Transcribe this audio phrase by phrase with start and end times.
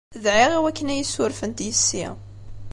[0.23, 2.05] Dɛiɣ i wakken ad iyi-ssurfent yessi.